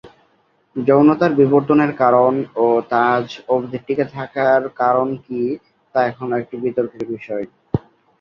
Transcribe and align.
যৌনতার 0.75 1.31
বিবর্তনের 1.39 1.91
কারণ 2.01 2.33
ও 2.57 2.85
তা 2.89 3.01
আজ 3.15 3.25
অবধি 3.49 3.77
টিকে 3.85 4.05
থাকার 4.15 4.61
কারণ 4.81 5.07
কি 5.25 5.41
তা 5.95 6.09
এখনো 6.09 6.33
একটি 6.41 6.55
বিতর্কের 6.63 7.03
বিষয়। 7.11 7.45